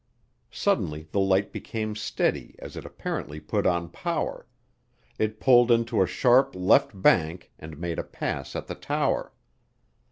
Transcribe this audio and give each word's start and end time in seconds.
Suddenly 0.49 1.09
the 1.11 1.19
light 1.19 1.51
became 1.51 1.95
steady 1.95 2.55
as 2.57 2.75
it 2.75 2.85
apparently 2.85 3.39
put 3.39 3.67
on 3.67 3.87
power; 3.89 4.47
it 5.19 5.39
pulled 5.39 5.69
into 5.69 6.01
a 6.01 6.07
sharp 6.07 6.55
left 6.55 6.99
bank 6.99 7.51
and 7.59 7.77
made 7.77 7.99
a 7.99 8.03
pass 8.03 8.55
at 8.55 8.65
the 8.65 8.73
tower. 8.73 9.31